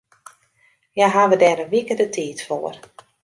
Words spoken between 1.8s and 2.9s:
de tiid foar.